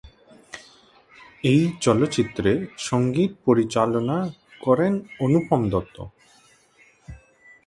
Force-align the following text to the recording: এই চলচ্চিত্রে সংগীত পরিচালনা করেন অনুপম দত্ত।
এই 1.43 1.61
চলচ্চিত্রে 1.81 2.51
সংগীত 2.87 3.31
পরিচালনা 3.45 4.17
করেন 4.61 4.93
অনুপম 5.19 5.61
দত্ত। 5.71 5.97